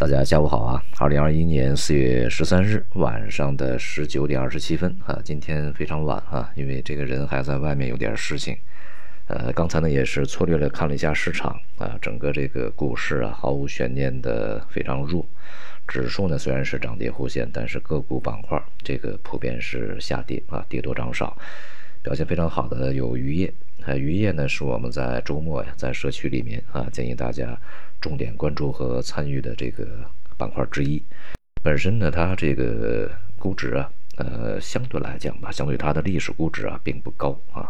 [0.00, 0.82] 大家下午好啊！
[0.98, 8.56] 二零二一年四月十三日晚上的十九点二十七分啊，今天非常晚啊，因为这个人还在外面有点事情。
[9.26, 15.22] 呃，刚才呢也是粗略的看了一下市场啊，整个这个股市啊毫无悬念的非常弱，
[15.86, 21.36] 指数呢虽然是涨跌互现，但是个股板块这个普遍是下跌啊，跌多涨少。
[22.02, 23.52] 表现非常好的有渔业，
[23.84, 27.58] 啊，渔业呢是我们在周末呀在社区里面啊建议大家。
[28.00, 29.86] 重点关注和参与的这个
[30.38, 31.02] 板块之一，
[31.62, 37.68] 本身呢，它这个估值啊，呃，相对来讲吧，相对它的历史估值啊，并不高啊，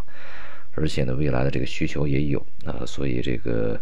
[0.77, 3.77] 而且呢，未来的这个需求也有啊，所以这个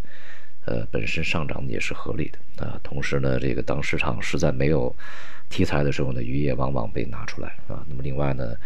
[0.64, 2.80] 呃，本身上涨也是合理的啊。
[2.82, 4.96] 同时呢，这个当市场实在没有
[5.50, 7.84] 题材的时候呢，渔业往往被拿出来啊。
[7.86, 8.56] 那么另外呢，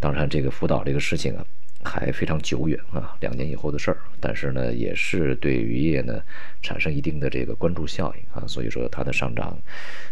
[0.00, 1.46] 当然这个辅导这个事情啊。
[1.84, 3.98] 还非常久远啊，两年以后的事儿。
[4.20, 6.22] 但是呢，也是对渔业呢
[6.62, 9.56] 产生一定的这个关注效应啊，所以说它的上涨，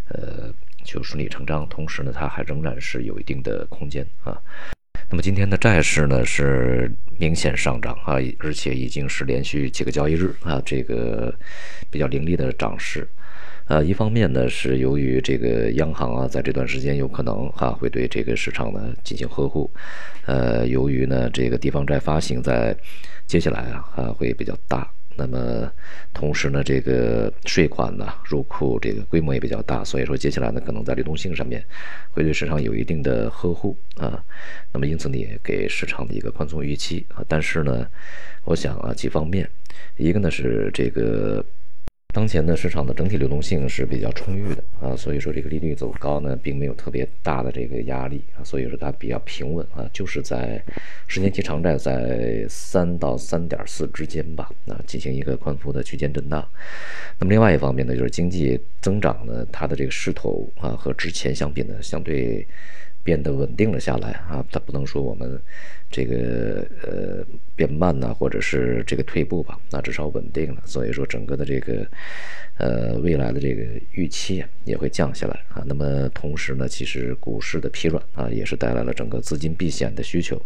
[0.08, 1.68] 呃，就顺理成章。
[1.68, 4.40] 同时呢，它还仍然是有一定的空间啊。
[5.10, 11.34] 那么今天的债市呢是明显上涨啊，而且已经是连续几个交易日啊，这个
[11.90, 13.08] 比较凌厉的涨势。
[13.68, 19.70] 呃，一方面呢是由于这个央行啊，在这段时间有可能哈会对这个市场呢进行呵护，
[20.26, 22.76] 呃，由于呢这个地方债发行在
[23.26, 25.67] 接下来啊啊会比较大，那么
[26.12, 31.64] 同时呢这个税款呢入库这个规模也比较大，所以说接下来呢可能在流动性上面
[32.10, 34.22] 会对市场有一定的呵护啊，
[34.72, 37.86] 那么因此呢也给市场的一个宽松预期啊，但是呢，
[38.44, 39.48] 我想啊几方面，
[39.96, 41.44] 一个呢是这个。
[42.14, 50.60] 当前呢，市场的整体流动性是比较充裕的啊，所以说这个利率走高呢，并没有特别大的这个压力啊，所以说它比较平稳啊，就是在
[51.06, 56.44] 十年期长债在三到三点四之间吧，啊，进行一个宽幅的区间震荡。
[57.18, 62.46] 那么另外一方面呢，就是经济增长呢，它的这个势头啊，和之前相比呢，相对。
[63.04, 65.40] 变得稳定了下来啊，它不能说我们
[65.90, 67.24] 这个呃
[67.56, 70.62] 变慢呢，或者是这个退步吧，那至少稳定了。
[70.64, 71.86] 所以说整个的这个
[72.58, 73.62] 呃未来的这个
[73.92, 75.64] 预期也会降下来啊。
[75.66, 80.40] 那么同时呢，其实股市的疲软啊，也是带来了整个资金避险的需求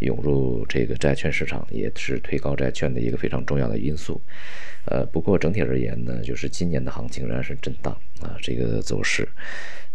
[0.00, 4.20] 涌入这个债券市场，也是推高债券的一个非常重要的因素。
[4.86, 9.26] 呃，不过整体而言呢，就是今年的行情仍然是震荡啊，这个走势。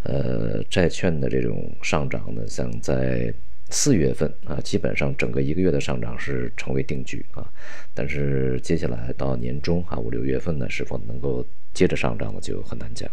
[0.03, 3.33] 呃，债券的这种上涨呢，像在
[3.69, 7.47] 四月份啊，基本上整个一个月的上涨是成为定局啊。
[7.93, 13.09] 但是接下来到年中啊，五六月份呢，是否能够接着上涨呢，就很难讲。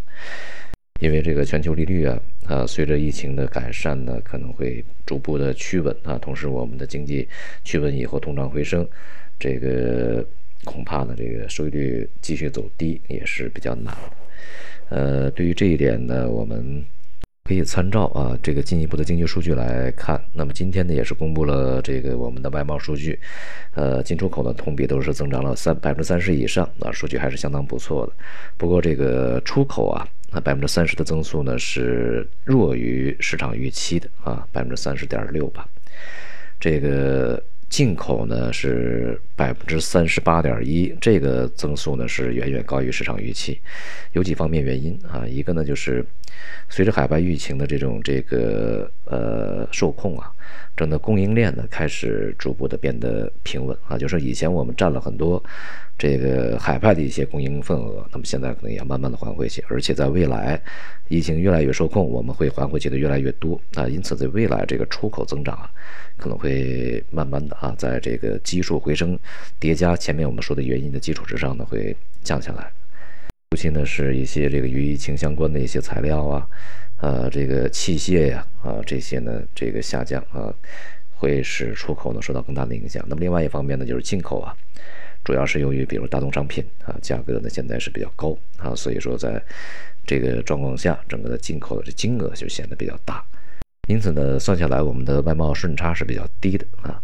[1.01, 6.17] 因为这个全球利率啊，啊，随着疫情的改善呢，可能会逐步的趋稳啊。
[6.17, 7.29] 同时，我们的经济
[7.65, 8.89] 趋稳以后，通胀回升，
[9.39, 10.27] 这个
[10.65, 13.95] 恐怕呢，这个收益率继续走低也是比较难。
[14.89, 16.83] 呃，对于这一点呢，我们
[17.47, 20.21] 可以参照啊这个进一步的经济数据来看。
[20.35, 23.19] 那么今天呢，也是公布了这个我们的外贸数据，
[23.75, 28.13] 呃，进出口呢同比都是增长了三百分之三十以上啊，数据还是相当不错的。
[28.57, 35.67] 不过这个出口啊，那百分之三十的增速呢是弱于市场预期的啊，百分之三十点六吧。
[36.59, 37.43] 这个。
[37.69, 43.61] 进口呢是百分之三十八点一，这个增速呢是远远高于市场预期，
[44.13, 46.05] 有几方面原因啊，一个呢就是
[46.71, 50.33] 随着海外疫情的这种这个呃受控啊，
[50.75, 55.43] 整个供应链呢开始逐步的变得平稳啊，就是以前我们占了很多
[55.99, 60.59] 这个海外的一些供应份额，那么现在可能也要慢慢的还回去，而且在未来
[61.09, 65.71] 疫情越来越受控，我们会还回去的越来越多啊，因此在未来这个出口增长啊。
[66.19, 69.19] 可能会慢慢的啊，在这个基数回升
[69.59, 72.71] 叠加前面我们说的原因的基础之上呢，会降下来。
[73.51, 76.49] 尤其呢是一些这个与疫情相关的一些材料啊，
[77.01, 80.53] 呃，这个器械呀啊这些呢这个下降啊，
[81.15, 83.05] 会使出口呢受到更大的影响。
[83.09, 84.55] 那么另外一方面呢就是进口啊，
[85.25, 89.41] 主要是由于比如大宗商品啊价格呢现在是比较高啊，所以说在
[90.05, 93.25] 这个状况下，整个的进口的这金额就显得比较大。
[93.89, 97.01] 因此呢，算下来我们的外贸顺差是比较低的啊。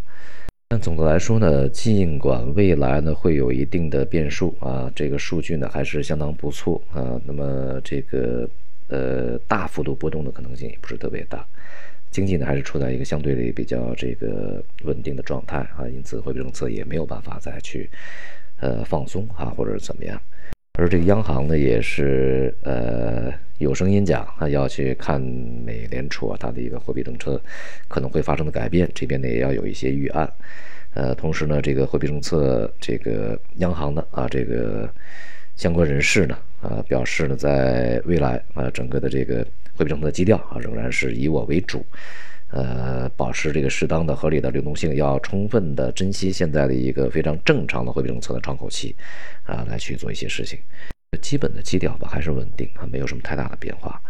[0.73, 7.21] 但总的来说呢，尽管未来呢会有一定的变数啊，这个数据呢还是相当不错啊。
[7.25, 8.49] 那么这个
[8.87, 11.45] 呃大幅度波动的可能性也不是特别大，
[12.09, 15.85] 经济呢还是处在一个相对的比较这个稳定的状态啊。
[15.87, 17.87] 因此货币政策也没有办法再去
[18.59, 20.19] 呃放松啊，或者怎么样。
[20.79, 23.31] 而这个央行呢，也是呃
[23.63, 27.41] 有声音讲啊，要去看美联储啊，它的一个货币政策
[27.87, 30.29] 可能会发生的改变，这边呢也要有一些预案。
[30.95, 34.87] 呃，同时呢，这个货币政策，这个央行的啊，这个
[35.55, 41.85] 相关人士呢，啊，表示呢，在未来啊，整个的这个货币政策基调啊，仍然是以我为主，
[42.49, 48.93] 呃，保持这个适当的、合理的流动性，要充分的珍惜现在的一个非常正常的货币政策的窗口期，
[49.45, 50.59] 啊，来去做一些事情。
[51.17, 54.01] 基本的基调吧，还是稳定啊，没有什么太大的变化。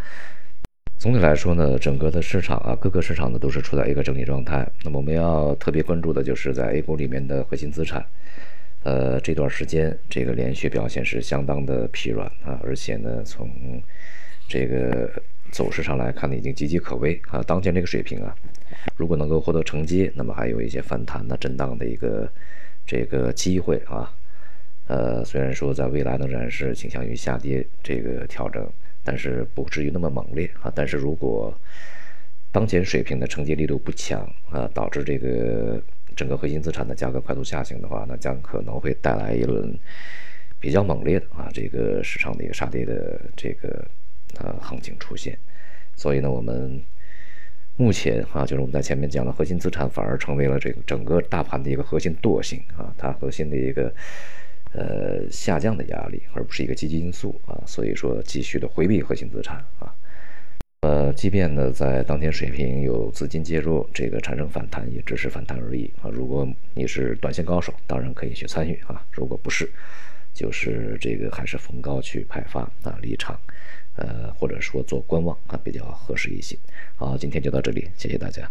[0.97, 4.65] 总体来说呢，整个的市场啊，各个市场呢都是处在一个整理状态。
[4.83, 8.05] 那么我们要特别关注的就是在 A 股里面的核心资产，
[8.83, 13.49] 呃，这段时间这个连续表现是相当的疲软啊，而且呢，从
[14.47, 15.11] 这个
[15.51, 17.43] 走势上来看呢，已经岌岌可危啊。
[17.43, 18.33] 当前这个水平啊，
[18.95, 22.31] 如果能够获得承接，那么还有一些反弹的震荡的一个
[22.85, 24.09] 这个机会啊。
[24.87, 28.67] 呃，虽然说在未来仍然是倾向于下跌这个调整。
[29.05, 30.71] 但是不至于那么猛烈啊！
[30.73, 31.53] 但是如果
[32.53, 35.83] 当前水平的承接力度不强啊，导致这个
[36.15, 39.77] 整个核心资产的价格快速下行的话，那将可能会带来一轮
[40.57, 43.85] 比较猛烈的啊这个市场的一个杀跌的这个
[44.39, 45.37] 呃行情出现。
[45.97, 46.81] 所以呢，我们
[47.75, 53.93] 目前啊，就是我们在前面讲的核心资产反而成为了这个整个大盘的一个核心惰性啊，它核心的一个。
[54.73, 59.93] 呃，下降的压力，而不是一个积极因素啊，所以说继续的回避核心资产啊。
[60.81, 66.09] 呃，即便呢在当天水平有资金介入，这个产生反弹也只是反弹而已啊。
[66.11, 69.05] 如果你是短线高手，当然可以去参与啊。
[69.11, 69.71] 如果不是，
[70.33, 73.39] 就是这个还是逢高去派发啊离场，
[73.95, 76.57] 呃，或者说做观望啊比较合适一些。
[76.95, 78.49] 好，今天就到这里，谢谢大家。